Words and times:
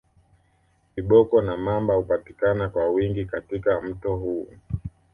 Viboko 0.95 1.41
na 1.41 1.57
mamba 1.57 1.95
hupatikana 1.95 2.69
kwa 2.69 2.89
wingi 2.89 3.25
katika 3.25 3.81
mto 3.81 4.15
huu 4.15 4.47